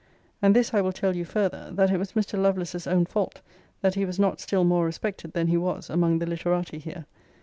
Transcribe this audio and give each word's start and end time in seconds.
And 0.41 0.55
this 0.55 0.73
I 0.73 0.81
will 0.81 0.93
tell 0.93 1.15
you 1.15 1.25
further, 1.25 1.69
that 1.73 1.91
it 1.91 1.99
was 1.99 2.13
Mr. 2.13 2.35
Lovelace's 2.41 2.87
own 2.87 3.05
fault 3.05 3.39
that 3.81 3.93
he 3.93 4.03
was 4.03 4.17
not 4.17 4.41
still 4.41 4.63
more 4.63 4.83
respected 4.83 5.33
than 5.33 5.45
he 5.45 5.57
was 5.57 5.91
among 5.91 6.17
the 6.17 6.25
literati 6.25 6.79
here. 6.79 7.05